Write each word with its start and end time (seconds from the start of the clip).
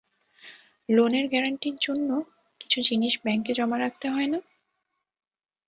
লোনের 0.89 1.25
গ্যারান্টি 1.27 1.69
জন্য 1.81 2.09
কিছু 2.61 2.79
জিনিস 2.81 3.13
ব্যাংকে 3.23 3.51
জমা 3.53 3.77
রাখতে 3.79 4.07
হয় 4.09 4.29
না? 4.33 4.39